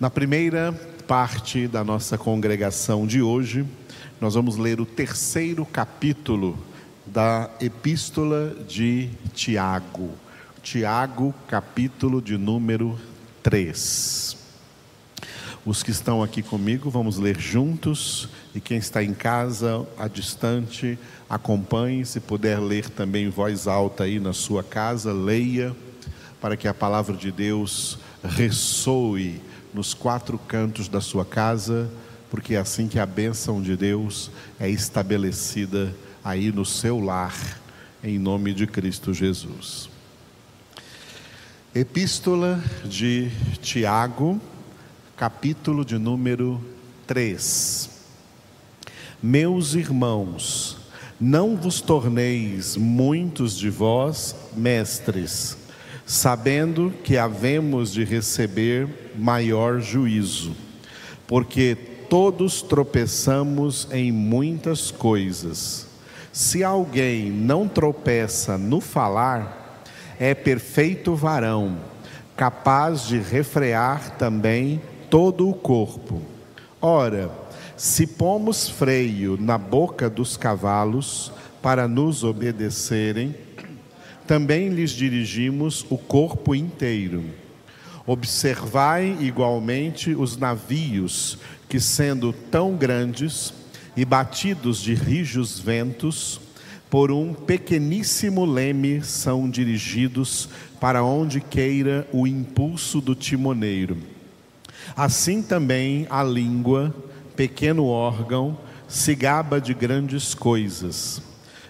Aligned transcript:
Na 0.00 0.10
primeira 0.10 0.72
parte 1.06 1.68
da 1.68 1.84
nossa 1.84 2.18
congregação 2.18 3.06
de 3.06 3.22
hoje, 3.22 3.64
nós 4.20 4.34
vamos 4.34 4.56
ler 4.56 4.80
o 4.80 4.84
terceiro 4.84 5.64
capítulo 5.64 6.58
da 7.06 7.48
Epístola 7.60 8.56
de 8.66 9.08
Tiago. 9.32 10.10
Tiago, 10.64 11.32
capítulo 11.46 12.20
de 12.20 12.36
número 12.36 12.98
3. 13.40 14.36
Os 15.64 15.84
que 15.84 15.92
estão 15.92 16.24
aqui 16.24 16.42
comigo, 16.42 16.90
vamos 16.90 17.16
ler 17.16 17.38
juntos, 17.38 18.28
e 18.52 18.60
quem 18.60 18.78
está 18.78 19.00
em 19.00 19.14
casa, 19.14 19.86
a 19.96 20.08
distante, 20.08 20.98
acompanhe, 21.30 22.04
se 22.04 22.18
puder 22.18 22.58
ler 22.58 22.90
também 22.90 23.26
em 23.26 23.30
voz 23.30 23.68
alta 23.68 24.02
aí 24.02 24.18
na 24.18 24.32
sua 24.32 24.64
casa, 24.64 25.12
leia, 25.12 25.74
para 26.40 26.56
que 26.56 26.66
a 26.66 26.74
palavra 26.74 27.16
de 27.16 27.30
Deus 27.30 27.96
ressoe 28.24 29.40
nos 29.74 29.92
quatro 29.92 30.38
cantos 30.38 30.88
da 30.88 31.00
sua 31.00 31.24
casa, 31.24 31.90
porque 32.30 32.54
é 32.54 32.58
assim 32.58 32.86
que 32.86 32.98
a 32.98 33.04
bênção 33.04 33.60
de 33.60 33.76
Deus 33.76 34.30
é 34.58 34.70
estabelecida 34.70 35.94
aí 36.24 36.52
no 36.52 36.64
seu 36.64 37.00
lar, 37.00 37.34
em 38.02 38.18
nome 38.18 38.54
de 38.54 38.66
Cristo 38.66 39.12
Jesus. 39.12 39.90
Epístola 41.74 42.62
de 42.84 43.30
Tiago, 43.60 44.40
capítulo 45.16 45.84
de 45.84 45.98
número 45.98 46.64
3. 47.04 47.90
Meus 49.20 49.74
irmãos, 49.74 50.76
não 51.20 51.56
vos 51.56 51.80
torneis 51.80 52.76
muitos 52.76 53.56
de 53.56 53.70
vós 53.70 54.36
mestres, 54.54 55.56
sabendo 56.06 56.92
que 57.02 57.16
havemos 57.16 57.92
de 57.92 58.04
receber 58.04 59.12
maior 59.16 59.80
juízo, 59.80 60.54
porque 61.26 61.76
todos 62.08 62.62
tropeçamos 62.62 63.88
em 63.90 64.12
muitas 64.12 64.90
coisas. 64.90 65.86
Se 66.32 66.62
alguém 66.62 67.30
não 67.30 67.66
tropeça 67.66 68.58
no 68.58 68.80
falar, 68.80 69.82
é 70.18 70.34
perfeito 70.34 71.14
varão, 71.14 71.78
capaz 72.36 73.06
de 73.06 73.18
refrear 73.18 74.16
também 74.16 74.80
todo 75.08 75.48
o 75.48 75.54
corpo. 75.54 76.20
Ora, 76.80 77.30
se 77.76 78.06
pomos 78.06 78.68
freio 78.68 79.36
na 79.40 79.56
boca 79.56 80.10
dos 80.10 80.36
cavalos 80.36 81.32
para 81.62 81.88
nos 81.88 82.22
obedecerem, 82.22 83.34
também 84.26 84.68
lhes 84.68 84.90
dirigimos 84.90 85.84
o 85.90 85.98
corpo 85.98 86.54
inteiro. 86.54 87.24
Observai 88.06 89.16
igualmente 89.20 90.14
os 90.14 90.36
navios, 90.36 91.38
que 91.68 91.80
sendo 91.80 92.32
tão 92.32 92.76
grandes 92.76 93.52
e 93.96 94.04
batidos 94.04 94.80
de 94.80 94.94
rijos 94.94 95.58
ventos, 95.58 96.40
por 96.90 97.10
um 97.10 97.32
pequeníssimo 97.34 98.44
leme 98.44 99.02
são 99.02 99.48
dirigidos 99.50 100.48
para 100.80 101.02
onde 101.02 101.40
queira 101.40 102.06
o 102.12 102.26
impulso 102.26 103.00
do 103.00 103.14
timoneiro. 103.14 103.96
Assim 104.96 105.42
também 105.42 106.06
a 106.10 106.22
língua, 106.22 106.94
pequeno 107.34 107.86
órgão, 107.86 108.56
se 108.86 109.14
gaba 109.14 109.60
de 109.60 109.74
grandes 109.74 110.34
coisas. 110.34 111.20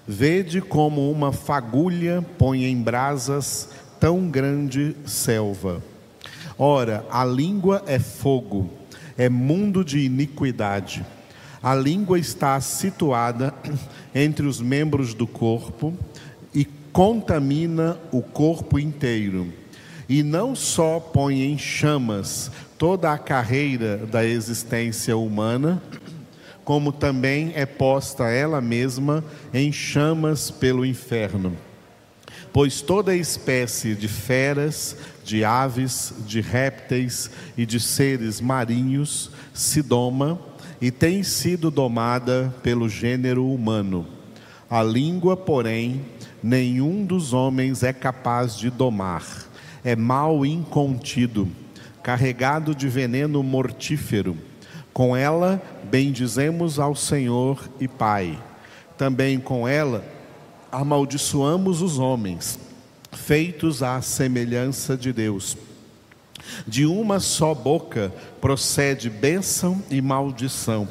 Vede 0.07 0.61
como 0.61 1.11
uma 1.11 1.33
fagulha 1.33 2.25
põe 2.37 2.65
em 2.65 2.77
brasas 2.77 3.71
tão 3.99 4.29
grande 4.29 4.95
selva. 5.07 5.83
Ora, 6.59 7.07
a 7.11 7.25
língua 7.25 7.83
é 7.87 7.99
fogo, 7.99 8.69
é 9.17 9.31
mundo 9.31 9.83
de 9.83 10.01
iniquidade. 10.01 11.05
A 11.63 11.75
língua 11.75 12.19
está 12.19 12.61
situada 12.61 13.55
entre 14.15 14.47
os 14.47 14.61
membros 14.61 15.15
do 15.15 15.27
corpo 15.27 15.97
e 16.55 16.67
contamina 16.93 17.97
o 18.13 18.21
corpo 18.21 18.79
inteiro. 18.79 19.51
E 20.07 20.23
não 20.23 20.55
só 20.55 21.01
põe 21.01 21.43
em 21.45 21.57
chamas 21.57 22.51
toda 22.77 23.11
a 23.11 23.17
carreira 23.17 23.97
da 23.97 24.23
existência 24.23 25.17
humana, 25.17 25.83
como 26.65 26.93
também 26.93 27.53
é 27.55 27.67
posta 27.67 28.25
ela 28.25 28.61
mesma 28.61 29.25
em 29.53 29.71
chamas 29.71 30.51
pelo 30.51 30.85
inferno. 30.85 31.57
Pois 32.53 32.81
toda 32.81 33.17
espécie 33.17 33.95
de 33.95 34.09
feras, 34.09 34.97
de 35.25 35.45
aves, 35.45 36.15
de 36.27 36.41
répteis 36.41 37.31
e 37.57 37.67
de 37.67 37.81
seres 37.81 38.41
marinhos 38.41 39.31
se 39.53 39.83
doma 39.83 40.39
e 40.81 40.91
tem 40.91 41.23
sido 41.23 41.71
domada 41.71 42.55
pelo 42.63 42.89
gênero 42.89 43.47
humano. 43.47 44.07
A 44.71 44.83
língua, 44.83 45.37
porém, 45.37 46.05
nenhum 46.43 47.05
dos 47.05 47.33
homens 47.33 47.83
é 47.83 47.93
capaz 47.93 48.57
de 48.57 48.71
domar. 48.71 49.25
É 49.85 49.95
mal 49.95 50.47
incontido 50.47 51.49
carregado 52.05 52.75
de 52.75 52.87
veneno 52.87 53.43
mortífero. 53.43 54.37
Com 54.95 55.17
ela 55.17 55.61
bendizemos 55.91 56.79
ao 56.79 56.95
Senhor 56.95 57.69
e 57.81 57.89
Pai. 57.89 58.39
Também 58.97 59.41
com 59.41 59.67
ela 59.67 60.05
amaldiçoamos 60.71 61.83
os 61.83 61.99
homens, 61.99 62.59
feitos 63.11 63.83
à 63.83 64.01
semelhança 64.01 64.97
de 64.97 65.13
Deus. 65.13 65.57
De 66.65 66.87
uma 66.87 67.19
só 67.19 67.53
boca 67.55 68.13
procede 68.41 69.11
bênção 69.11 69.83
e 69.91 70.01
maldição. 70.01 70.89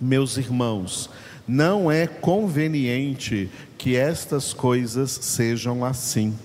Meus 0.00 0.36
irmãos, 0.36 1.10
não 1.46 1.90
é 1.90 2.06
conveniente 2.06 3.50
que 3.76 3.96
estas 3.96 4.52
coisas 4.52 5.10
sejam 5.10 5.84
assim. 5.84 6.38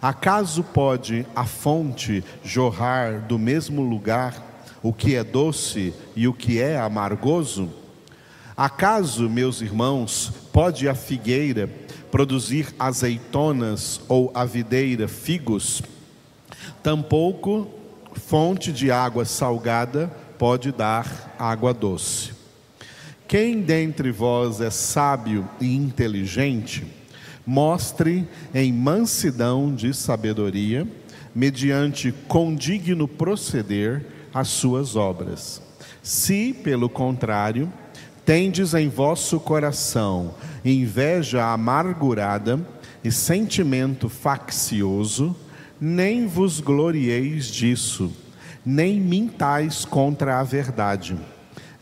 Acaso 0.00 0.62
pode 0.62 1.26
a 1.34 1.46
fonte 1.46 2.22
jorrar 2.44 3.22
do 3.26 3.38
mesmo 3.38 3.80
lugar 3.80 4.51
o 4.82 4.92
que 4.92 5.14
é 5.14 5.22
doce 5.22 5.94
e 6.16 6.26
o 6.26 6.32
que 6.32 6.60
é 6.60 6.78
amargoso? 6.78 7.70
Acaso, 8.56 9.28
meus 9.28 9.60
irmãos, 9.60 10.32
pode 10.52 10.88
a 10.88 10.94
figueira 10.94 11.70
produzir 12.10 12.74
azeitonas 12.78 14.00
ou 14.08 14.30
a 14.34 14.44
videira 14.44 15.08
figos? 15.08 15.82
Tampouco 16.82 17.68
fonte 18.14 18.72
de 18.72 18.90
água 18.90 19.24
salgada 19.24 20.08
pode 20.38 20.72
dar 20.72 21.34
água 21.38 21.72
doce. 21.72 22.32
Quem 23.26 23.62
dentre 23.62 24.10
vós 24.10 24.60
é 24.60 24.68
sábio 24.68 25.48
e 25.60 25.74
inteligente? 25.74 26.84
mostre 27.46 28.26
em 28.54 28.72
mansidão 28.72 29.74
de 29.74 29.92
sabedoria, 29.92 30.86
mediante 31.34 32.12
condigno 32.28 33.08
proceder, 33.08 34.06
as 34.32 34.48
suas 34.48 34.96
obras. 34.96 35.62
Se, 36.02 36.52
pelo 36.52 36.88
contrário, 36.88 37.72
tendes 38.24 38.74
em 38.74 38.88
vosso 38.88 39.38
coração 39.40 40.34
inveja 40.64 41.44
amargurada 41.44 42.60
e 43.02 43.10
sentimento 43.10 44.08
faccioso, 44.08 45.36
nem 45.80 46.26
vos 46.26 46.60
glorieis 46.60 47.46
disso, 47.46 48.12
nem 48.64 49.00
mintais 49.00 49.84
contra 49.84 50.38
a 50.38 50.42
verdade 50.42 51.16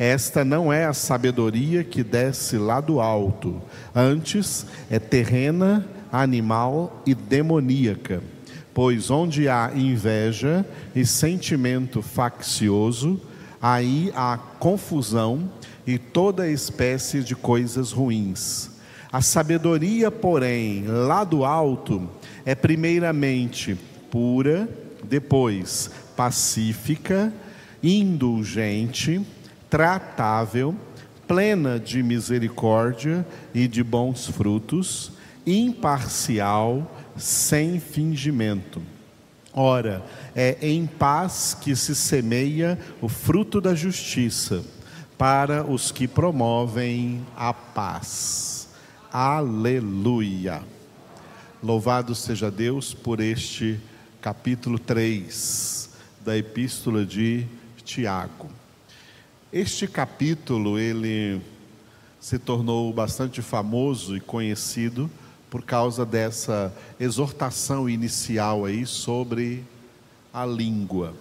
esta 0.01 0.47
não 0.47 0.73
é 0.73 0.87
a 0.87 0.95
sabedoria 0.95 1.85
que 1.85 2.03
desce 2.03 2.57
lá 2.57 2.81
do 2.81 3.03
alto, 3.03 3.61
antes 3.95 4.65
é 4.91 4.99
terrena, 4.99 5.87
animal 6.11 7.03
e 7.05 7.15
demoníaca. 7.15 8.23
Pois 8.73 9.11
onde 9.11 9.49
há 9.49 9.73
inveja 9.75 10.65
e 10.95 11.05
sentimento 11.05 12.03
faccioso, 12.03 13.21
aí 13.61 14.13
há 14.15 14.39
confusão 14.59 15.51
e 15.87 15.99
toda 15.99 16.49
espécie 16.49 17.23
de 17.23 17.35
coisas 17.35 17.93
ruins. 17.93 18.71
A 19.13 19.21
sabedoria, 19.21 20.11
porém, 20.11 20.85
lá 20.87 21.25
do 21.25 21.45
alto, 21.45 22.09
é 22.45 22.55
primeiramente 22.55 23.77
pura, 24.11 24.69
depois 25.03 25.91
pacífica, 26.17 27.33
indulgente, 27.83 29.21
tratável, 29.69 30.75
plena 31.27 31.79
de 31.79 32.03
misericórdia 32.03 33.27
e 33.55 33.67
de 33.67 33.83
bons 33.83 34.27
frutos, 34.27 35.13
imparcial, 35.47 37.00
sem 37.21 37.79
fingimento. 37.79 38.83
Ora, 39.53 40.05
é 40.35 40.57
em 40.61 40.87
paz 40.87 41.57
que 41.61 41.75
se 41.75 41.95
semeia 41.95 42.79
o 43.01 43.09
fruto 43.09 43.61
da 43.61 43.75
justiça 43.75 44.65
para 45.19 45.65
os 45.65 45.91
que 45.93 46.09
promovem 46.09 47.25
a 47.37 47.53
paz. 47.53 48.69
Aleluia. 49.13 50.63
Louvado 51.63 52.15
seja 52.15 52.51
Deus 52.51 52.95
por 52.95 53.21
este 53.21 53.79
capítulo 54.23 54.79
3 54.79 55.91
da 56.25 56.37
epístola 56.37 57.05
de 57.05 57.47
Tiago. 57.85 58.49
Este 59.53 59.87
capítulo 59.89 60.79
ele 60.79 61.41
se 62.21 62.39
tornou 62.39 62.93
bastante 62.93 63.43
famoso 63.43 64.17
e 64.17 64.21
conhecido 64.21 65.11
por 65.51 65.63
causa 65.65 66.07
dessa 66.07 66.73
exortação 66.99 67.91
inicial 67.91 68.65
aí 68.65 68.87
sobre 68.87 69.65
a 70.33 70.47
língua. 70.47 71.13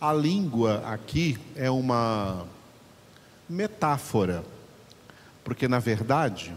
A 0.00 0.14
língua 0.14 0.82
aqui 0.86 1.36
é 1.56 1.68
uma 1.68 2.46
metáfora, 3.48 4.44
porque 5.44 5.66
na 5.66 5.80
verdade 5.80 6.54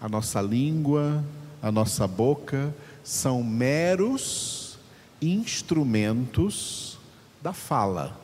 a 0.00 0.08
nossa 0.08 0.40
língua, 0.42 1.24
a 1.60 1.72
nossa 1.72 2.06
boca 2.06 2.72
são 3.02 3.42
meros 3.42 4.78
instrumentos 5.20 6.98
da 7.42 7.52
fala. 7.52 8.16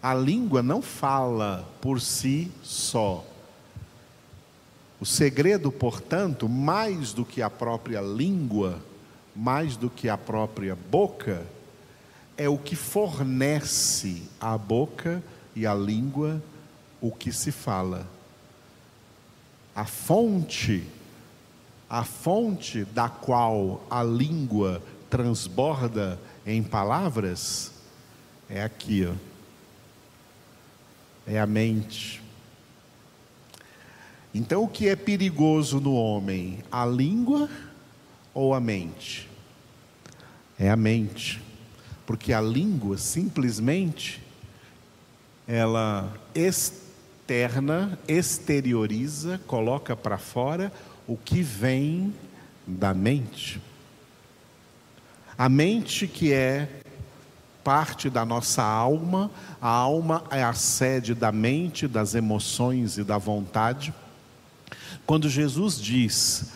A 0.00 0.14
língua 0.14 0.62
não 0.62 0.80
fala 0.80 1.68
por 1.80 2.00
si 2.00 2.50
só. 2.62 3.24
O 5.04 5.06
segredo, 5.06 5.70
portanto, 5.70 6.48
mais 6.48 7.12
do 7.12 7.26
que 7.26 7.42
a 7.42 7.50
própria 7.50 8.00
língua, 8.00 8.82
mais 9.36 9.76
do 9.76 9.90
que 9.90 10.08
a 10.08 10.16
própria 10.16 10.74
boca, 10.74 11.46
é 12.38 12.48
o 12.48 12.56
que 12.56 12.74
fornece 12.74 14.22
à 14.40 14.56
boca 14.56 15.22
e 15.54 15.66
à 15.66 15.74
língua 15.74 16.42
o 17.02 17.12
que 17.12 17.30
se 17.32 17.52
fala. 17.52 18.08
A 19.76 19.84
fonte, 19.84 20.88
a 21.86 22.02
fonte 22.02 22.86
da 22.86 23.10
qual 23.10 23.86
a 23.90 24.02
língua 24.02 24.82
transborda 25.10 26.18
em 26.46 26.62
palavras, 26.62 27.72
é 28.48 28.62
aqui, 28.62 29.06
ó. 29.06 29.12
é 31.26 31.38
a 31.38 31.46
mente. 31.46 32.23
Então, 34.34 34.64
o 34.64 34.68
que 34.68 34.88
é 34.88 34.96
perigoso 34.96 35.78
no 35.78 35.94
homem? 35.94 36.58
A 36.70 36.84
língua 36.84 37.48
ou 38.34 38.52
a 38.52 38.60
mente? 38.60 39.28
É 40.58 40.68
a 40.68 40.76
mente. 40.76 41.40
Porque 42.04 42.32
a 42.32 42.40
língua 42.40 42.98
simplesmente 42.98 44.20
ela 45.46 46.12
externa, 46.34 47.96
exterioriza, 48.08 49.40
coloca 49.46 49.94
para 49.94 50.18
fora 50.18 50.72
o 51.06 51.16
que 51.16 51.40
vem 51.40 52.12
da 52.66 52.92
mente. 52.92 53.62
A 55.38 55.48
mente 55.48 56.08
que 56.08 56.32
é 56.32 56.68
parte 57.62 58.10
da 58.10 58.24
nossa 58.24 58.62
alma, 58.62 59.30
a 59.60 59.68
alma 59.68 60.24
é 60.30 60.42
a 60.42 60.52
sede 60.52 61.14
da 61.14 61.30
mente, 61.30 61.86
das 61.86 62.14
emoções 62.14 62.98
e 62.98 63.04
da 63.04 63.16
vontade. 63.16 63.94
Quando 65.06 65.28
Jesus 65.28 65.78
diz, 65.78 66.46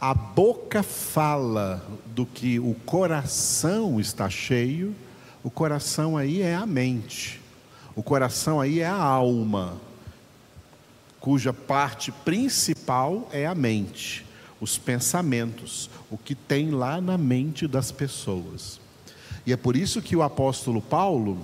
a 0.00 0.14
boca 0.14 0.82
fala 0.82 1.84
do 2.06 2.24
que 2.24 2.60
o 2.60 2.74
coração 2.86 3.98
está 3.98 4.30
cheio, 4.30 4.94
o 5.42 5.50
coração 5.50 6.16
aí 6.16 6.40
é 6.40 6.54
a 6.54 6.64
mente, 6.64 7.40
o 7.96 8.04
coração 8.04 8.60
aí 8.60 8.78
é 8.78 8.86
a 8.86 8.94
alma, 8.94 9.80
cuja 11.18 11.52
parte 11.52 12.12
principal 12.12 13.28
é 13.32 13.44
a 13.44 13.54
mente, 13.56 14.24
os 14.60 14.78
pensamentos, 14.78 15.90
o 16.08 16.16
que 16.16 16.36
tem 16.36 16.70
lá 16.70 17.00
na 17.00 17.18
mente 17.18 17.66
das 17.66 17.90
pessoas. 17.90 18.80
E 19.44 19.52
é 19.52 19.56
por 19.56 19.76
isso 19.76 20.00
que 20.00 20.14
o 20.14 20.22
apóstolo 20.22 20.80
Paulo, 20.80 21.38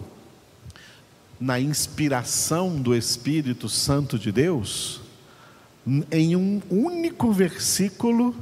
na 1.40 1.58
inspiração 1.58 2.80
do 2.80 2.94
Espírito 2.94 3.68
Santo 3.68 4.16
de 4.16 4.30
Deus, 4.30 5.01
em 6.10 6.36
um 6.36 6.60
único 6.70 7.32
versículo, 7.32 8.34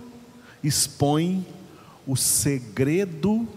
expõe 0.62 1.46
o 2.06 2.16
segredo 2.16 3.48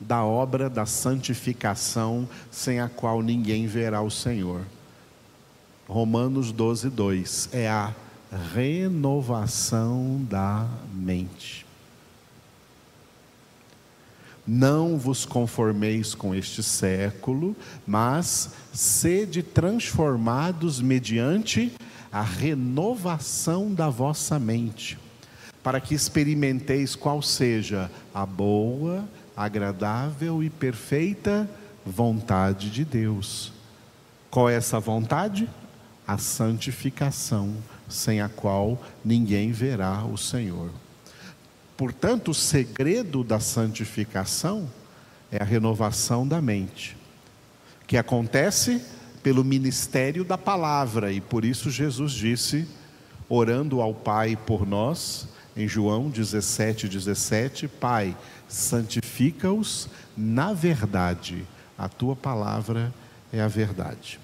da 0.00 0.24
obra 0.24 0.68
da 0.68 0.84
santificação, 0.84 2.28
sem 2.50 2.80
a 2.80 2.88
qual 2.88 3.22
ninguém 3.22 3.66
verá 3.66 4.02
o 4.02 4.10
Senhor. 4.10 4.62
Romanos 5.86 6.50
12, 6.52 6.90
2 6.90 7.48
é 7.52 7.68
a 7.68 7.92
renovação 8.54 10.26
da 10.28 10.66
mente. 10.92 11.66
Não 14.44 14.98
vos 14.98 15.24
conformeis 15.24 16.14
com 16.14 16.34
este 16.34 16.64
século, 16.64 17.54
mas 17.86 18.50
sede 18.72 19.40
transformados 19.42 20.80
mediante 20.80 21.72
a 22.12 22.20
renovação 22.20 23.72
da 23.72 23.88
vossa 23.88 24.38
mente, 24.38 24.98
para 25.62 25.80
que 25.80 25.94
experimenteis 25.94 26.94
qual 26.94 27.22
seja 27.22 27.90
a 28.12 28.26
boa, 28.26 29.08
agradável 29.34 30.42
e 30.42 30.50
perfeita 30.50 31.48
vontade 31.86 32.70
de 32.70 32.84
Deus. 32.84 33.52
Qual 34.30 34.50
é 34.50 34.54
essa 34.54 34.78
vontade? 34.78 35.48
A 36.06 36.18
santificação, 36.18 37.56
sem 37.88 38.20
a 38.20 38.28
qual 38.28 38.78
ninguém 39.02 39.52
verá 39.52 40.04
o 40.04 40.18
Senhor. 40.18 40.70
Portanto, 41.76 42.32
o 42.32 42.34
segredo 42.34 43.24
da 43.24 43.40
santificação 43.40 44.68
é 45.30 45.42
a 45.42 45.46
renovação 45.46 46.28
da 46.28 46.42
mente, 46.42 46.96
que 47.86 47.96
acontece 47.96 48.82
pelo 49.22 49.44
ministério 49.44 50.24
da 50.24 50.36
palavra, 50.36 51.12
e 51.12 51.20
por 51.20 51.44
isso 51.44 51.70
Jesus 51.70 52.12
disse, 52.12 52.66
orando 53.28 53.80
ao 53.80 53.94
Pai 53.94 54.36
por 54.36 54.66
nós, 54.66 55.28
em 55.56 55.68
João 55.68 56.10
17, 56.10 56.88
17: 56.88 57.68
Pai, 57.68 58.16
santifica-os 58.48 59.88
na 60.16 60.52
verdade, 60.52 61.44
a 61.76 61.88
tua 61.88 62.14
palavra 62.14 62.92
é 63.32 63.40
a 63.40 63.48
verdade. 63.48 64.20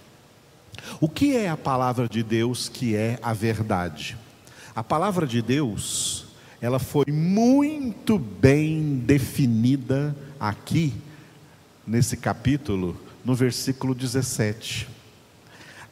O 1.00 1.08
que 1.08 1.36
é 1.36 1.48
a 1.48 1.56
palavra 1.56 2.08
de 2.08 2.22
Deus 2.22 2.68
que 2.68 2.94
é 2.94 3.18
a 3.22 3.32
verdade? 3.32 4.16
A 4.74 4.84
palavra 4.84 5.26
de 5.26 5.42
Deus, 5.42 6.26
ela 6.60 6.78
foi 6.78 7.06
muito 7.08 8.18
bem 8.18 8.96
definida 8.98 10.14
aqui, 10.38 10.94
nesse 11.86 12.16
capítulo, 12.16 12.96
no 13.28 13.34
versículo 13.34 13.94
17. 13.94 14.88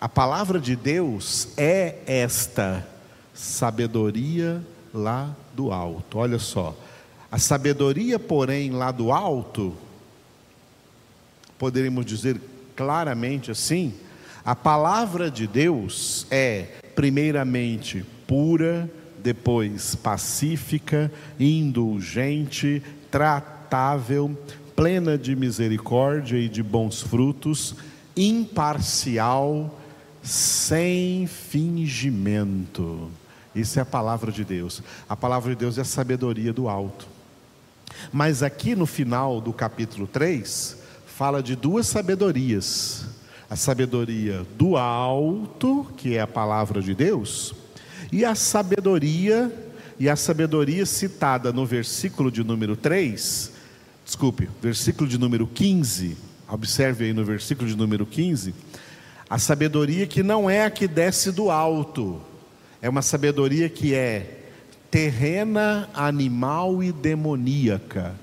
A 0.00 0.08
palavra 0.08 0.58
de 0.58 0.74
Deus 0.74 1.48
é 1.58 1.98
esta 2.06 2.88
sabedoria 3.34 4.64
lá 4.94 5.36
do 5.54 5.70
alto. 5.70 6.16
Olha 6.16 6.38
só. 6.38 6.74
A 7.30 7.36
sabedoria, 7.38 8.18
porém, 8.18 8.70
lá 8.70 8.90
do 8.90 9.12
alto, 9.12 9.76
poderíamos 11.58 12.06
dizer 12.06 12.40
claramente 12.74 13.50
assim, 13.50 13.92
a 14.42 14.54
palavra 14.54 15.30
de 15.30 15.46
Deus 15.46 16.26
é, 16.30 16.62
primeiramente, 16.94 18.02
pura, 18.26 18.90
depois 19.22 19.94
pacífica, 19.94 21.12
indulgente, 21.38 22.82
tratável, 23.10 24.34
plena 24.76 25.16
de 25.16 25.34
misericórdia 25.34 26.36
e 26.36 26.48
de 26.48 26.62
bons 26.62 27.00
frutos, 27.00 27.74
imparcial, 28.14 29.80
sem 30.22 31.26
fingimento. 31.26 33.10
Isso 33.54 33.78
é 33.78 33.82
a 33.82 33.86
palavra 33.86 34.30
de 34.30 34.44
Deus. 34.44 34.82
A 35.08 35.16
palavra 35.16 35.54
de 35.54 35.58
Deus 35.58 35.78
é 35.78 35.80
a 35.80 35.84
sabedoria 35.84 36.52
do 36.52 36.68
alto. 36.68 37.08
Mas 38.12 38.42
aqui 38.42 38.74
no 38.74 38.84
final 38.84 39.40
do 39.40 39.52
capítulo 39.52 40.06
3, 40.06 40.76
fala 41.06 41.42
de 41.42 41.56
duas 41.56 41.86
sabedorias: 41.86 43.06
a 43.48 43.56
sabedoria 43.56 44.46
do 44.58 44.76
alto, 44.76 45.86
que 45.96 46.16
é 46.16 46.20
a 46.20 46.26
palavra 46.26 46.82
de 46.82 46.94
Deus, 46.94 47.54
e 48.12 48.24
a 48.24 48.34
sabedoria, 48.34 49.50
e 49.98 50.10
a 50.10 50.16
sabedoria 50.16 50.84
citada 50.84 51.50
no 51.50 51.64
versículo 51.64 52.30
de 52.30 52.44
número 52.44 52.76
3, 52.76 53.55
desculpe, 54.06 54.48
versículo 54.62 55.10
de 55.10 55.18
número 55.18 55.48
15, 55.48 56.16
observe 56.48 57.06
aí 57.06 57.12
no 57.12 57.24
versículo 57.24 57.68
de 57.68 57.76
número 57.76 58.06
15, 58.06 58.54
a 59.28 59.36
sabedoria 59.36 60.06
que 60.06 60.22
não 60.22 60.48
é 60.48 60.64
a 60.64 60.70
que 60.70 60.86
desce 60.86 61.32
do 61.32 61.50
alto, 61.50 62.22
é 62.80 62.88
uma 62.88 63.02
sabedoria 63.02 63.68
que 63.68 63.94
é 63.94 64.44
terrena, 64.92 65.90
animal 65.92 66.84
e 66.84 66.92
demoníaca. 66.92 68.14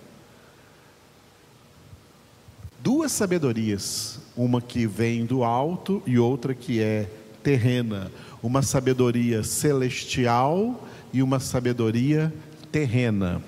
Duas 2.80 3.12
sabedorias, 3.12 4.20
uma 4.38 4.62
que 4.62 4.88
vem 4.88 5.26
do 5.26 5.44
alto 5.44 6.02
e 6.06 6.18
outra 6.18 6.56
que 6.56 6.82
é 6.82 7.10
terrena, 7.44 8.10
uma 8.42 8.62
sabedoria 8.62 9.44
celestial 9.44 10.88
e 11.12 11.22
uma 11.22 11.42
sabedoria 11.42 12.34
terrena. 12.72 13.44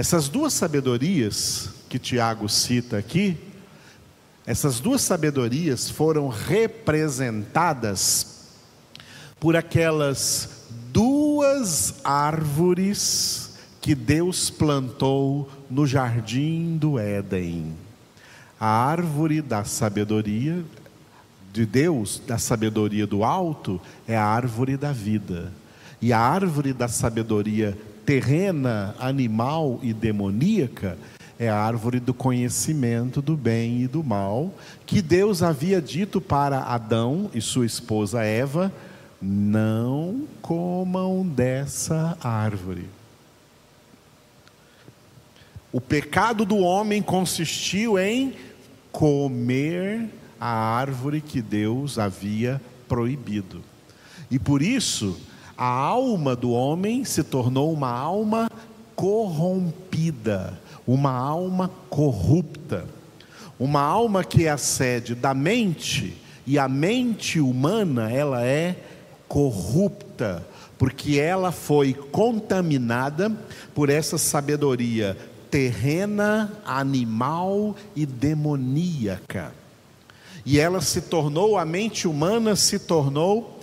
Essas 0.00 0.30
duas 0.30 0.54
sabedorias 0.54 1.68
que 1.86 1.98
Tiago 1.98 2.48
cita 2.48 2.96
aqui, 2.96 3.36
essas 4.46 4.80
duas 4.80 5.02
sabedorias 5.02 5.90
foram 5.90 6.28
representadas 6.28 8.46
por 9.38 9.54
aquelas 9.54 10.64
duas 10.90 11.96
árvores 12.02 13.58
que 13.82 13.94
Deus 13.94 14.48
plantou 14.48 15.50
no 15.68 15.86
jardim 15.86 16.78
do 16.78 16.98
Éden. 16.98 17.74
A 18.58 18.68
árvore 18.68 19.42
da 19.42 19.64
sabedoria 19.64 20.64
de 21.52 21.66
Deus, 21.66 22.22
da 22.26 22.38
sabedoria 22.38 23.06
do 23.06 23.22
alto, 23.22 23.78
é 24.08 24.16
a 24.16 24.24
árvore 24.24 24.78
da 24.78 24.92
vida. 24.92 25.52
E 26.00 26.10
a 26.10 26.18
árvore 26.18 26.72
da 26.72 26.88
sabedoria 26.88 27.76
terrena, 28.10 28.92
animal 28.98 29.78
e 29.84 29.92
demoníaca 29.92 30.98
é 31.38 31.48
a 31.48 31.56
árvore 31.56 32.00
do 32.00 32.12
conhecimento 32.12 33.22
do 33.22 33.36
bem 33.36 33.82
e 33.82 33.86
do 33.86 34.02
mal, 34.02 34.52
que 34.84 35.00
Deus 35.00 35.44
havia 35.44 35.80
dito 35.80 36.20
para 36.20 36.58
Adão 36.58 37.30
e 37.32 37.40
sua 37.40 37.64
esposa 37.64 38.24
Eva: 38.24 38.72
não 39.22 40.26
comam 40.42 41.24
dessa 41.24 42.18
árvore. 42.20 42.88
O 45.72 45.80
pecado 45.80 46.44
do 46.44 46.56
homem 46.56 47.00
consistiu 47.00 47.96
em 47.96 48.34
comer 48.90 50.08
a 50.40 50.48
árvore 50.48 51.20
que 51.20 51.40
Deus 51.40 51.96
havia 51.96 52.60
proibido. 52.88 53.62
E 54.28 54.36
por 54.36 54.62
isso, 54.62 55.16
a 55.60 55.66
alma 55.66 56.34
do 56.34 56.52
homem 56.52 57.04
se 57.04 57.22
tornou 57.22 57.70
uma 57.70 57.90
alma 57.90 58.48
corrompida, 58.96 60.58
uma 60.86 61.12
alma 61.12 61.70
corrupta, 61.90 62.86
uma 63.58 63.82
alma 63.82 64.24
que 64.24 64.46
é 64.46 64.50
a 64.50 64.56
sede 64.56 65.14
da 65.14 65.34
mente, 65.34 66.16
e 66.46 66.58
a 66.58 66.66
mente 66.66 67.38
humana, 67.38 68.10
ela 68.10 68.42
é 68.42 68.74
corrupta, 69.28 70.42
porque 70.78 71.18
ela 71.18 71.52
foi 71.52 71.92
contaminada 71.92 73.30
por 73.74 73.90
essa 73.90 74.16
sabedoria 74.16 75.14
terrena, 75.50 76.50
animal 76.64 77.76
e 77.94 78.06
demoníaca. 78.06 79.52
E 80.46 80.58
ela 80.58 80.80
se 80.80 81.02
tornou, 81.02 81.58
a 81.58 81.66
mente 81.66 82.08
humana 82.08 82.56
se 82.56 82.78
tornou 82.78 83.59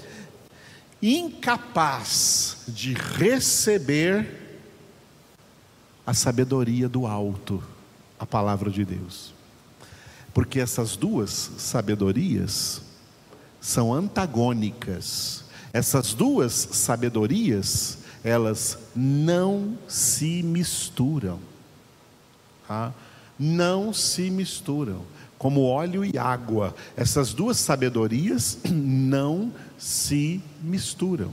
incapaz 1.02 2.58
de 2.68 2.94
receber 2.94 4.48
a 6.06 6.14
sabedoria 6.14 6.88
do 6.88 7.06
alto, 7.06 7.62
a 8.20 8.26
palavra 8.26 8.72
de 8.72 8.86
Deus. 8.86 9.34
Porque 10.34 10.60
essas 10.60 10.96
duas 10.96 11.52
sabedorias 11.58 12.82
são 13.60 13.94
antagônicas. 13.94 15.44
Essas 15.74 16.14
duas 16.14 16.54
sabedorias, 16.54 17.98
elas 18.24 18.78
não 18.96 19.78
se 19.88 20.42
misturam. 20.44 21.40
Tá? 22.68 22.94
Não 23.38 23.94
se 23.94 24.30
misturam. 24.30 25.02
Como 25.38 25.64
óleo 25.64 26.04
e 26.04 26.18
água. 26.18 26.76
Essas 26.96 27.34
duas 27.34 27.58
sabedorias 27.58 28.58
não 28.70 29.52
se 29.78 30.42
misturam. 30.62 31.32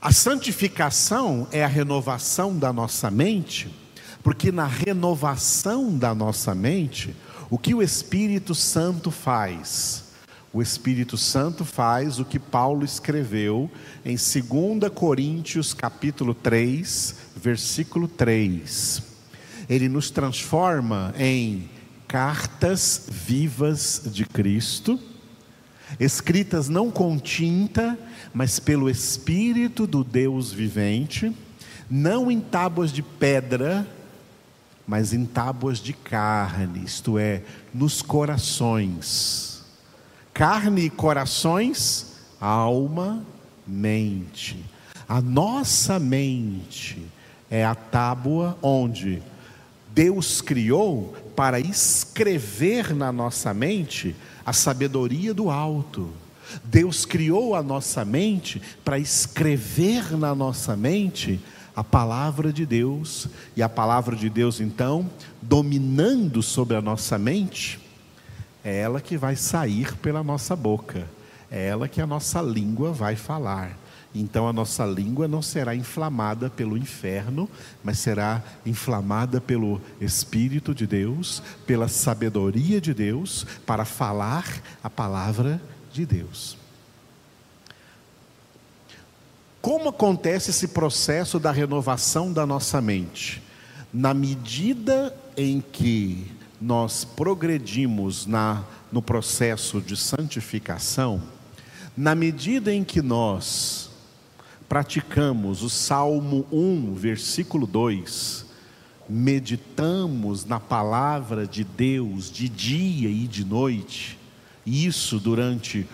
A 0.00 0.12
santificação 0.12 1.48
é 1.50 1.64
a 1.64 1.66
renovação 1.66 2.56
da 2.56 2.72
nossa 2.72 3.10
mente, 3.10 3.74
porque 4.22 4.52
na 4.52 4.66
renovação 4.66 5.98
da 5.98 6.14
nossa 6.14 6.54
mente, 6.54 7.12
o 7.50 7.58
que 7.58 7.74
o 7.74 7.82
Espírito 7.82 8.54
Santo 8.54 9.10
faz? 9.10 10.04
O 10.52 10.62
Espírito 10.62 11.18
Santo 11.18 11.64
faz 11.64 12.18
o 12.18 12.24
que 12.24 12.38
Paulo 12.38 12.84
escreveu 12.84 13.70
em 14.04 14.14
2 14.16 14.92
Coríntios 14.94 15.74
capítulo 15.74 16.34
3, 16.34 17.16
versículo 17.36 18.06
3. 18.06 19.15
Ele 19.68 19.88
nos 19.88 20.10
transforma 20.10 21.12
em 21.18 21.68
cartas 22.06 23.08
vivas 23.10 24.02
de 24.06 24.24
Cristo, 24.24 24.98
escritas 25.98 26.68
não 26.68 26.90
com 26.90 27.18
tinta, 27.18 27.98
mas 28.32 28.60
pelo 28.60 28.88
Espírito 28.88 29.86
do 29.86 30.04
Deus 30.04 30.52
vivente, 30.52 31.34
não 31.90 32.30
em 32.30 32.40
tábuas 32.40 32.92
de 32.92 33.02
pedra, 33.02 33.86
mas 34.86 35.12
em 35.12 35.24
tábuas 35.24 35.78
de 35.78 35.92
carne, 35.92 36.84
isto 36.84 37.18
é, 37.18 37.42
nos 37.74 38.02
corações. 38.02 39.64
Carne 40.32 40.82
e 40.82 40.90
corações, 40.90 42.14
alma, 42.40 43.24
mente. 43.66 44.64
A 45.08 45.20
nossa 45.20 45.98
mente 45.98 47.04
é 47.50 47.64
a 47.64 47.74
tábua 47.74 48.56
onde 48.62 49.22
Deus 49.96 50.42
criou 50.42 51.16
para 51.34 51.58
escrever 51.58 52.94
na 52.94 53.10
nossa 53.10 53.54
mente 53.54 54.14
a 54.44 54.52
sabedoria 54.52 55.32
do 55.32 55.48
alto. 55.48 56.10
Deus 56.62 57.06
criou 57.06 57.54
a 57.54 57.62
nossa 57.62 58.04
mente 58.04 58.60
para 58.84 58.98
escrever 58.98 60.14
na 60.14 60.34
nossa 60.34 60.76
mente 60.76 61.40
a 61.74 61.82
palavra 61.82 62.52
de 62.52 62.66
Deus, 62.66 63.26
e 63.56 63.62
a 63.62 63.70
palavra 63.70 64.14
de 64.14 64.28
Deus, 64.28 64.60
então, 64.60 65.10
dominando 65.40 66.42
sobre 66.42 66.76
a 66.76 66.82
nossa 66.82 67.16
mente, 67.16 67.80
é 68.62 68.80
ela 68.80 69.00
que 69.00 69.16
vai 69.16 69.34
sair 69.34 69.96
pela 69.96 70.22
nossa 70.22 70.54
boca, 70.54 71.08
é 71.50 71.68
ela 71.68 71.88
que 71.88 72.02
a 72.02 72.06
nossa 72.06 72.42
língua 72.42 72.92
vai 72.92 73.16
falar. 73.16 73.78
Então 74.20 74.48
a 74.48 74.52
nossa 74.52 74.84
língua 74.84 75.28
não 75.28 75.42
será 75.42 75.74
inflamada 75.74 76.48
pelo 76.48 76.76
inferno, 76.76 77.48
mas 77.84 77.98
será 77.98 78.42
inflamada 78.64 79.40
pelo 79.40 79.80
Espírito 80.00 80.74
de 80.74 80.86
Deus, 80.86 81.42
pela 81.66 81.86
sabedoria 81.86 82.80
de 82.80 82.94
Deus, 82.94 83.46
para 83.66 83.84
falar 83.84 84.62
a 84.82 84.88
palavra 84.88 85.60
de 85.92 86.06
Deus. 86.06 86.56
Como 89.60 89.90
acontece 89.90 90.50
esse 90.50 90.68
processo 90.68 91.38
da 91.38 91.50
renovação 91.50 92.32
da 92.32 92.46
nossa 92.46 92.80
mente? 92.80 93.42
Na 93.92 94.14
medida 94.14 95.14
em 95.36 95.60
que 95.60 96.30
nós 96.58 97.04
progredimos 97.04 98.26
na, 98.26 98.64
no 98.90 99.02
processo 99.02 99.80
de 99.80 99.96
santificação, 99.96 101.20
na 101.96 102.14
medida 102.14 102.72
em 102.72 102.84
que 102.84 103.02
nós 103.02 103.90
praticamos 104.68 105.62
o 105.62 105.70
Salmo 105.70 106.44
1, 106.50 106.94
versículo 106.94 107.64
2, 107.66 108.46
meditamos 109.08 110.44
na 110.44 110.58
palavra 110.58 111.46
de 111.46 111.62
Deus 111.62 112.28
de 112.30 112.48
dia 112.48 113.08
e 113.08 113.28
de 113.28 113.44
noite, 113.44 114.18
isso 114.66 115.20
durante 115.20 115.86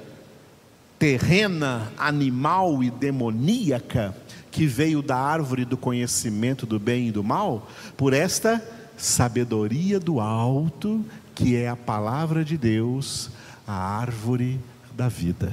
terrena, 0.98 1.92
animal 1.98 2.82
e 2.82 2.90
demoníaca 2.90 4.16
que 4.50 4.66
veio 4.66 5.02
da 5.02 5.18
árvore 5.18 5.66
do 5.66 5.76
conhecimento 5.76 6.64
do 6.64 6.78
bem 6.78 7.08
e 7.08 7.12
do 7.12 7.22
mal, 7.22 7.68
por 7.94 8.14
esta 8.14 8.66
sabedoria 8.96 10.00
do 10.00 10.18
alto, 10.18 11.04
que 11.34 11.56
é 11.56 11.68
a 11.68 11.76
palavra 11.76 12.42
de 12.42 12.56
Deus, 12.56 13.28
a 13.66 13.74
árvore 13.74 14.58
da 14.94 15.10
vida. 15.10 15.52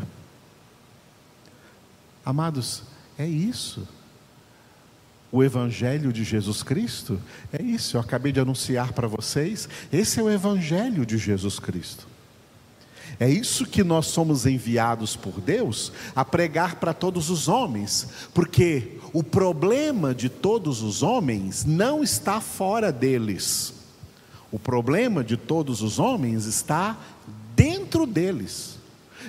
Amados, 2.24 2.81
é 3.17 3.27
isso. 3.27 3.99
O 5.31 5.43
Evangelho 5.43 6.12
de 6.12 6.24
Jesus 6.24 6.63
Cristo 6.63 7.19
é 7.53 7.62
isso. 7.62 7.98
Eu 7.98 8.01
acabei 8.01 8.31
de 8.31 8.39
anunciar 8.39 8.93
para 8.93 9.07
vocês. 9.07 9.69
Esse 9.91 10.19
é 10.19 10.24
o 10.24 10.29
Evangelho 10.29 11.05
de 11.05 11.17
Jesus 11.17 11.59
Cristo. 11.59 12.07
É 13.19 13.29
isso 13.29 13.65
que 13.65 13.83
nós 13.83 14.07
somos 14.07 14.45
enviados 14.45 15.15
por 15.15 15.41
Deus 15.41 15.91
a 16.15 16.24
pregar 16.24 16.75
para 16.75 16.93
todos 16.93 17.29
os 17.29 17.48
homens, 17.48 18.07
porque 18.33 18.98
o 19.13 19.24
problema 19.24 20.13
de 20.13 20.29
todos 20.29 20.81
os 20.81 21.03
homens 21.03 21.65
não 21.65 22.03
está 22.03 22.39
fora 22.39 22.91
deles. 22.91 23.74
O 24.51 24.57
problema 24.57 25.24
de 25.24 25.38
todos 25.38 25.81
os 25.81 26.00
homens 26.00 26.45
está 26.45 26.98
dentro 27.55 28.05
deles, 28.05 28.79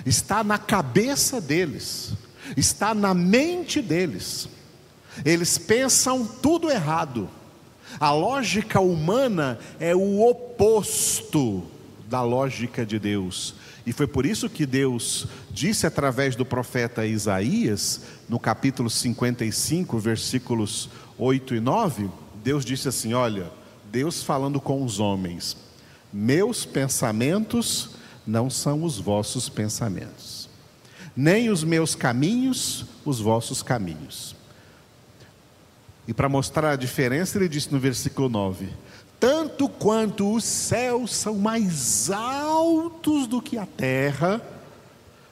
está 0.05 0.43
na 0.43 0.57
cabeça 0.57 1.41
deles, 1.41 2.13
está 2.55 2.93
na 2.93 3.13
mente 3.13 3.81
deles. 3.81 4.47
Eles 5.25 5.57
pensam 5.57 6.25
tudo 6.25 6.69
errado. 6.69 7.29
A 7.99 8.11
lógica 8.11 8.79
humana 8.79 9.59
é 9.79 9.95
o 9.95 10.21
oposto 10.21 11.63
da 12.09 12.21
lógica 12.21 12.85
de 12.85 12.97
Deus. 12.97 13.55
E 13.85 13.91
foi 13.91 14.05
por 14.05 14.25
isso 14.25 14.49
que 14.49 14.65
Deus 14.65 15.27
disse 15.49 15.87
através 15.87 16.35
do 16.35 16.45
profeta 16.45 17.05
Isaías, 17.05 18.01
no 18.29 18.39
capítulo 18.39 18.89
55, 18.89 19.97
versículos 19.97 20.89
8 21.17 21.55
e 21.55 21.59
9, 21.59 22.09
Deus 22.43 22.63
disse 22.63 22.87
assim: 22.87 23.13
Olha, 23.13 23.51
Deus 23.91 24.23
falando 24.23 24.59
com 24.61 24.83
os 24.83 24.99
homens, 24.99 25.57
meus 26.13 26.65
pensamentos 26.65 27.91
não 28.25 28.49
são 28.49 28.83
os 28.83 28.99
vossos 28.99 29.49
pensamentos, 29.49 30.49
nem 31.15 31.49
os 31.49 31.63
meus 31.63 31.95
caminhos 31.95 32.85
os 33.03 33.19
vossos 33.19 33.63
caminhos. 33.63 34.35
E 36.11 36.13
para 36.13 36.27
mostrar 36.27 36.73
a 36.73 36.75
diferença, 36.75 37.37
ele 37.37 37.47
disse 37.47 37.71
no 37.71 37.79
versículo 37.79 38.27
9: 38.27 38.67
Tanto 39.17 39.69
quanto 39.69 40.35
os 40.35 40.43
céus 40.43 41.15
são 41.15 41.35
mais 41.35 42.11
altos 42.11 43.27
do 43.27 43.41
que 43.41 43.57
a 43.57 43.65
terra, 43.65 44.41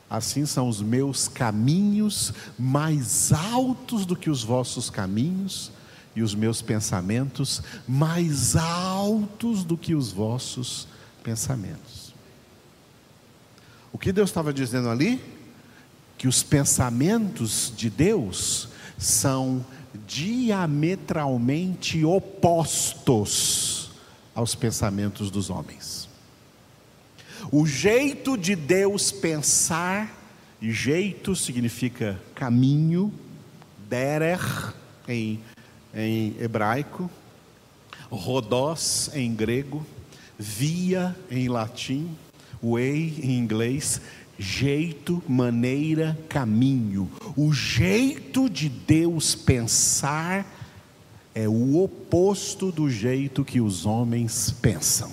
assim 0.10 0.46
são 0.46 0.70
os 0.70 0.82
meus 0.82 1.28
caminhos 1.28 2.34
mais 2.58 3.34
altos 3.34 4.06
do 4.06 4.16
que 4.16 4.30
os 4.30 4.42
vossos 4.42 4.90
caminhos, 4.90 5.70
e 6.16 6.22
os 6.22 6.34
meus 6.34 6.62
pensamentos 6.62 7.62
mais 7.86 8.56
altos 8.56 9.66
do 9.66 9.76
que 9.76 9.94
os 9.94 10.14
vossos 10.14 10.88
pensamentos. 11.22 12.14
O 13.92 13.98
que 13.98 14.14
Deus 14.14 14.30
estava 14.30 14.54
dizendo 14.54 14.88
ali? 14.88 15.22
Que 16.18 16.30
os 16.30 16.42
pensamentos 16.42 17.74
de 17.76 17.90
Deus 17.90 18.70
são 18.98 19.66
diametralmente 20.08 22.04
opostos 22.06 23.92
aos 24.34 24.56
pensamentos 24.56 25.30
dos 25.32 25.50
homens. 25.50 26.08
O 27.52 27.66
jeito 27.66 28.38
de 28.38 28.56
Deus 28.56 29.12
pensar, 29.12 30.16
jeito 30.62 31.36
significa 31.36 32.22
caminho, 32.36 33.14
derer 33.90 34.40
em, 35.08 35.40
em 35.94 36.36
hebraico, 36.40 37.10
rodós 38.10 39.10
em 39.14 39.34
grego, 39.34 39.86
via 40.38 41.16
em 41.32 41.48
latim, 41.48 42.10
way 42.62 43.16
em 43.22 43.38
inglês, 43.38 44.02
jeito, 44.40 45.22
maneira, 45.28 46.18
caminho. 46.30 47.12
O 47.36 47.52
jeito 47.52 48.50
de 48.50 48.70
Deus 48.70 49.36
pensar 49.36 50.46
é 51.36 51.48
o 51.48 51.84
oposto 51.84 52.72
do 52.72 52.90
jeito 52.90 53.44
que 53.44 53.60
os 53.60 53.86
homens 53.86 54.50
pensam. 54.50 55.12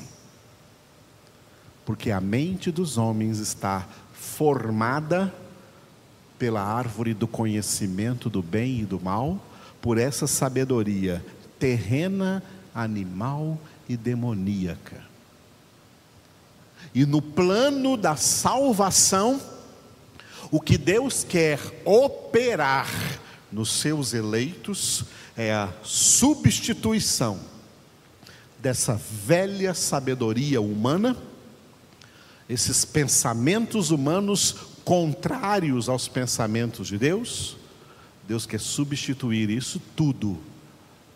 Porque 1.85 2.12
a 2.12 2.21
mente 2.21 2.71
dos 2.71 2.97
homens 2.97 3.39
está 3.39 3.87
formada 4.12 5.35
pela 6.39 6.62
árvore 6.62 7.12
do 7.12 7.27
conhecimento 7.27 8.31
do 8.31 8.43
bem 8.43 8.81
e 8.81 8.85
do 8.85 9.01
mal, 9.01 9.45
por 9.81 9.99
essa 9.99 10.27
sabedoria 10.27 11.25
terrena, 11.59 12.43
animal 12.75 13.59
e 13.89 13.97
demoníaca. 13.97 15.16
E 16.94 17.05
no 17.05 17.20
plano 17.20 17.96
da 17.96 18.16
salvação, 18.16 19.40
o 20.51 20.61
que 20.61 20.79
Deus 20.79 21.25
quer 21.25 21.61
operar 21.85 22.88
nos 23.51 23.70
seus 23.70 24.14
eleitos 24.14 25.05
é 25.37 25.53
a 25.53 25.72
substituição 25.83 27.38
dessa 28.59 28.94
velha 28.94 29.75
sabedoria 29.75 30.61
humana, 30.61 31.16
esses 32.49 32.85
pensamentos 32.85 33.90
humanos 33.90 34.55
contrários 34.85 35.88
aos 35.88 36.09
pensamentos 36.09 36.88
de 36.88 36.96
Deus. 36.96 37.57
Deus 38.27 38.46
quer 38.46 38.61
substituir 38.61 39.51
isso 39.51 39.81
tudo 39.94 40.38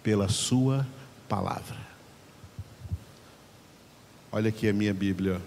pela 0.02 0.28
Sua 0.28 0.86
palavra. 1.28 1.78
Olha 4.32 4.48
aqui 4.48 4.68
a 4.68 4.72
minha 4.72 4.94
Bíblia. 4.94 5.40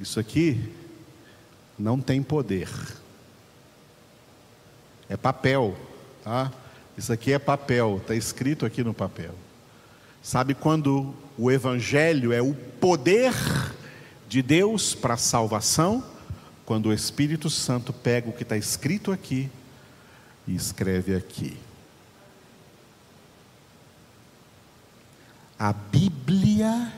Isso 0.00 0.18
aqui 0.18 0.72
não 1.78 2.00
tem 2.00 2.22
poder. 2.22 2.70
É 5.10 5.16
papel, 5.16 5.76
tá? 6.24 6.50
Isso 6.96 7.12
aqui 7.12 7.32
é 7.32 7.38
papel, 7.38 7.98
está 7.98 8.14
escrito 8.14 8.64
aqui 8.64 8.82
no 8.82 8.94
papel. 8.94 9.34
Sabe 10.22 10.54
quando 10.54 11.14
o 11.36 11.50
Evangelho 11.50 12.32
é 12.32 12.40
o 12.40 12.54
poder 12.54 13.34
de 14.26 14.40
Deus 14.40 14.94
para 14.94 15.14
a 15.14 15.18
salvação? 15.18 16.02
Quando 16.64 16.86
o 16.86 16.94
Espírito 16.94 17.50
Santo 17.50 17.92
pega 17.92 18.30
o 18.30 18.32
que 18.32 18.42
está 18.42 18.56
escrito 18.56 19.12
aqui 19.12 19.50
e 20.46 20.54
escreve 20.54 21.14
aqui. 21.14 21.58
A 25.58 25.74
Bíblia 25.74 26.90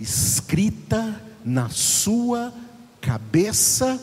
escrita 0.00 1.29
na 1.44 1.68
sua 1.68 2.52
cabeça 3.00 4.00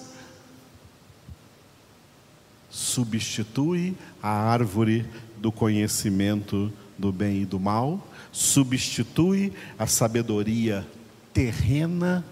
substitui 2.77 3.95
a 4.21 4.29
árvore 4.29 5.05
do 5.37 5.51
conhecimento 5.51 6.71
do 6.97 7.11
bem 7.11 7.41
e 7.41 7.45
do 7.45 7.59
mal, 7.59 8.07
substitui 8.31 9.51
a 9.79 9.87
sabedoria 9.87 10.85
terrena 11.33 12.23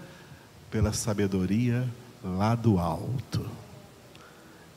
pela 0.70 0.92
sabedoria 0.92 1.88
lá 2.22 2.54
do 2.54 2.78
alto. 2.78 3.44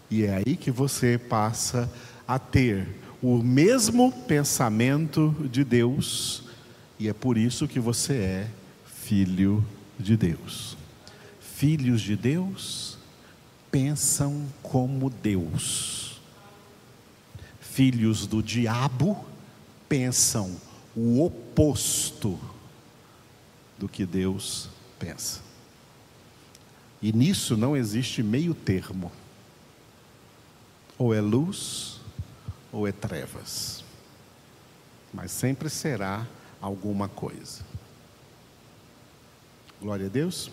E 0.09 0.23
é 0.23 0.37
aí 0.37 0.55
que 0.55 0.71
você 0.71 1.17
passa 1.17 1.91
a 2.27 2.39
ter 2.39 2.87
o 3.21 3.37
mesmo 3.37 4.11
pensamento 4.11 5.35
de 5.51 5.63
Deus, 5.63 6.43
e 6.97 7.07
é 7.07 7.13
por 7.13 7.37
isso 7.37 7.67
que 7.67 7.79
você 7.79 8.13
é 8.13 8.47
filho 8.85 9.63
de 9.99 10.15
Deus. 10.15 10.77
Filhos 11.39 12.01
de 12.01 12.15
Deus 12.15 12.97
pensam 13.69 14.47
como 14.63 15.09
Deus. 15.09 16.21
Filhos 17.59 18.25
do 18.25 18.41
diabo 18.41 19.25
pensam 19.87 20.55
o 20.95 21.23
oposto 21.23 22.39
do 23.77 23.87
que 23.87 24.05
Deus 24.05 24.69
pensa. 24.97 25.41
E 27.01 27.13
nisso 27.13 27.55
não 27.55 27.75
existe 27.75 28.21
meio 28.21 28.53
termo. 28.53 29.11
Ou 30.97 31.13
é 31.13 31.21
luz 31.21 32.01
ou 32.71 32.87
é 32.87 32.91
trevas. 32.91 33.83
Mas 35.13 35.31
sempre 35.31 35.69
será 35.69 36.27
alguma 36.61 37.07
coisa. 37.07 37.68
Glória 39.81 40.07
a 40.07 40.09
Deus. 40.09 40.51